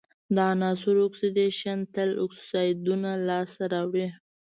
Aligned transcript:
د 0.35 0.37
عنصرونو 0.51 1.01
اکسیدیشن 1.09 1.77
تل 1.95 2.09
اکسایدونه 2.25 3.11
لاسته 3.27 3.63
راوړي. 3.73 4.07